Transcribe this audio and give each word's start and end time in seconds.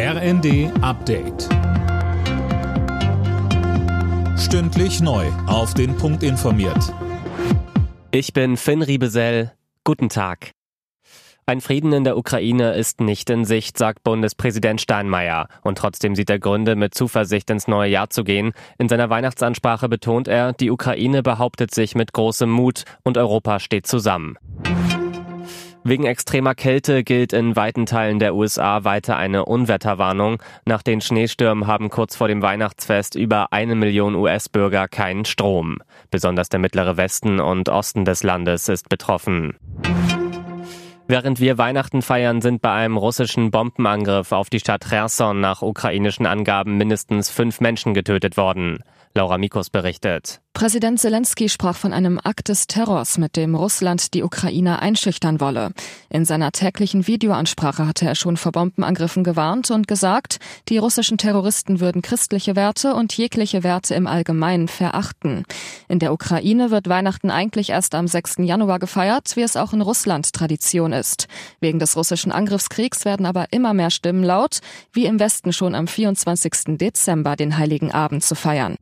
RND 0.00 0.70
Update. 0.80 1.48
Stündlich 4.38 5.00
neu. 5.00 5.26
Auf 5.48 5.74
den 5.74 5.96
Punkt 5.96 6.22
informiert. 6.22 6.94
Ich 8.12 8.32
bin 8.32 8.56
Finn 8.56 8.82
Riebesell. 8.82 9.50
Guten 9.82 10.08
Tag. 10.08 10.52
Ein 11.46 11.60
Frieden 11.60 11.92
in 11.92 12.04
der 12.04 12.16
Ukraine 12.16 12.74
ist 12.74 13.00
nicht 13.00 13.28
in 13.28 13.44
Sicht, 13.44 13.76
sagt 13.76 14.04
Bundespräsident 14.04 14.80
Steinmeier. 14.80 15.48
Und 15.62 15.78
trotzdem 15.78 16.14
sieht 16.14 16.30
er 16.30 16.38
Gründe, 16.38 16.76
mit 16.76 16.94
Zuversicht 16.94 17.50
ins 17.50 17.66
neue 17.66 17.90
Jahr 17.90 18.08
zu 18.08 18.22
gehen. 18.22 18.52
In 18.78 18.88
seiner 18.88 19.10
Weihnachtsansprache 19.10 19.88
betont 19.88 20.28
er, 20.28 20.52
die 20.52 20.70
Ukraine 20.70 21.24
behauptet 21.24 21.74
sich 21.74 21.96
mit 21.96 22.12
großem 22.12 22.48
Mut 22.48 22.84
und 23.02 23.18
Europa 23.18 23.58
steht 23.58 23.88
zusammen. 23.88 24.36
Wegen 25.88 26.04
extremer 26.04 26.54
Kälte 26.54 27.02
gilt 27.02 27.32
in 27.32 27.56
weiten 27.56 27.86
Teilen 27.86 28.18
der 28.18 28.34
USA 28.34 28.84
weiter 28.84 29.16
eine 29.16 29.46
Unwetterwarnung. 29.46 30.42
Nach 30.66 30.82
den 30.82 31.00
Schneestürmen 31.00 31.66
haben 31.66 31.88
kurz 31.88 32.14
vor 32.14 32.28
dem 32.28 32.42
Weihnachtsfest 32.42 33.14
über 33.14 33.54
eine 33.54 33.74
Million 33.74 34.14
US-Bürger 34.14 34.86
keinen 34.86 35.24
Strom. 35.24 35.78
Besonders 36.10 36.50
der 36.50 36.60
mittlere 36.60 36.98
Westen 36.98 37.40
und 37.40 37.70
Osten 37.70 38.04
des 38.04 38.22
Landes 38.22 38.68
ist 38.68 38.90
betroffen. 38.90 39.56
Während 41.10 41.40
wir 41.40 41.56
Weihnachten 41.56 42.02
feiern, 42.02 42.42
sind 42.42 42.60
bei 42.60 42.70
einem 42.70 42.98
russischen 42.98 43.50
Bombenangriff 43.50 44.30
auf 44.30 44.50
die 44.50 44.60
Stadt 44.60 44.84
Cherson 44.86 45.40
nach 45.40 45.62
ukrainischen 45.62 46.26
Angaben 46.26 46.76
mindestens 46.76 47.30
fünf 47.30 47.62
Menschen 47.62 47.94
getötet 47.94 48.36
worden. 48.36 48.84
Laura 49.14 49.38
Mikos 49.38 49.70
berichtet. 49.70 50.42
Präsident 50.58 50.98
Zelensky 50.98 51.48
sprach 51.48 51.76
von 51.76 51.92
einem 51.92 52.18
Akt 52.22 52.48
des 52.48 52.66
Terrors, 52.66 53.16
mit 53.16 53.36
dem 53.36 53.54
Russland 53.54 54.12
die 54.12 54.24
Ukraine 54.24 54.82
einschüchtern 54.82 55.40
wolle. 55.40 55.70
In 56.10 56.24
seiner 56.24 56.50
täglichen 56.50 57.06
Videoansprache 57.06 57.86
hatte 57.86 58.06
er 58.06 58.16
schon 58.16 58.36
vor 58.36 58.50
Bombenangriffen 58.50 59.22
gewarnt 59.22 59.70
und 59.70 59.86
gesagt, 59.86 60.40
die 60.68 60.78
russischen 60.78 61.16
Terroristen 61.16 61.78
würden 61.78 62.02
christliche 62.02 62.56
Werte 62.56 62.94
und 62.94 63.16
jegliche 63.16 63.62
Werte 63.62 63.94
im 63.94 64.08
Allgemeinen 64.08 64.66
verachten. 64.66 65.44
In 65.86 66.00
der 66.00 66.12
Ukraine 66.12 66.72
wird 66.72 66.88
Weihnachten 66.88 67.30
eigentlich 67.30 67.70
erst 67.70 67.94
am 67.94 68.08
6. 68.08 68.38
Januar 68.38 68.80
gefeiert, 68.80 69.36
wie 69.36 69.42
es 69.42 69.56
auch 69.56 69.72
in 69.72 69.80
Russland 69.80 70.32
Tradition 70.32 70.92
ist. 70.92 70.97
Wegen 71.60 71.78
des 71.78 71.96
russischen 71.96 72.32
Angriffskriegs 72.32 73.04
werden 73.04 73.26
aber 73.26 73.46
immer 73.50 73.74
mehr 73.74 73.90
Stimmen 73.90 74.24
laut, 74.24 74.60
wie 74.92 75.06
im 75.06 75.20
Westen 75.20 75.52
schon 75.52 75.74
am 75.74 75.86
24. 75.86 76.78
Dezember 76.78 77.36
den 77.36 77.56
Heiligen 77.58 77.92
Abend 77.92 78.24
zu 78.24 78.34
feiern. 78.34 78.76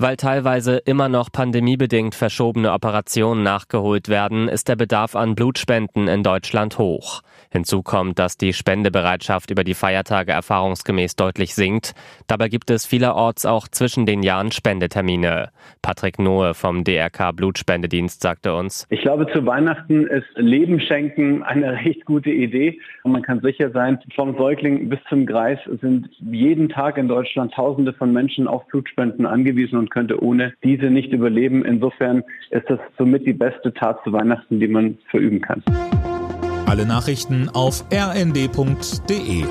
Weil 0.00 0.16
teilweise 0.16 0.76
immer 0.76 1.08
noch 1.08 1.32
pandemiebedingt 1.32 2.14
verschobene 2.14 2.72
Operationen 2.72 3.42
nachgeholt 3.42 4.08
werden, 4.08 4.48
ist 4.48 4.68
der 4.68 4.76
Bedarf 4.76 5.16
an 5.16 5.34
Blutspenden 5.34 6.06
in 6.06 6.22
Deutschland 6.22 6.78
hoch. 6.78 7.22
Hinzu 7.50 7.82
kommt, 7.82 8.18
dass 8.18 8.36
die 8.36 8.52
Spendebereitschaft 8.52 9.50
über 9.50 9.64
die 9.64 9.74
Feiertage 9.74 10.32
erfahrungsgemäß 10.32 11.16
deutlich 11.16 11.54
sinkt. 11.54 11.94
Dabei 12.26 12.48
gibt 12.48 12.70
es 12.70 12.86
vielerorts 12.86 13.46
auch 13.46 13.66
zwischen 13.68 14.06
den 14.06 14.22
Jahren 14.22 14.52
Spendetermine. 14.52 15.48
Patrick 15.80 16.18
Nohe 16.18 16.54
vom 16.54 16.84
DRK 16.84 17.32
Blutspendedienst 17.32 18.20
sagte 18.20 18.54
uns. 18.54 18.86
Ich 18.90 19.00
glaube, 19.00 19.26
zu 19.32 19.46
Weihnachten 19.46 20.06
ist 20.06 20.26
Leben 20.36 20.78
schenken 20.80 21.42
eine 21.42 21.72
recht 21.84 22.04
gute 22.04 22.30
Idee. 22.30 22.78
Und 23.02 23.12
man 23.12 23.22
kann 23.22 23.40
sicher 23.40 23.70
sein, 23.70 23.98
vom 24.14 24.36
Säugling 24.36 24.88
bis 24.88 25.00
zum 25.08 25.26
Greis 25.26 25.58
sind 25.80 26.08
jeden 26.20 26.68
Tag 26.68 26.98
in 26.98 27.08
Deutschland 27.08 27.54
Tausende 27.54 27.94
von 27.94 28.12
Menschen 28.12 28.46
auf 28.46 28.66
Blutspenden 28.66 29.26
angewiesen 29.26 29.78
und 29.78 29.87
könnte 29.90 30.22
ohne 30.22 30.52
diese 30.62 30.86
nicht 30.86 31.12
überleben. 31.12 31.64
Insofern 31.64 32.22
ist 32.50 32.68
das 32.68 32.78
somit 32.96 33.26
die 33.26 33.32
beste 33.32 33.72
Tat 33.72 33.98
zu 34.04 34.12
Weihnachten, 34.12 34.60
die 34.60 34.68
man 34.68 34.98
verüben 35.10 35.40
kann. 35.40 35.62
Alle 36.66 36.86
Nachrichten 36.86 37.48
auf 37.48 37.84
rnd.de 37.92 39.44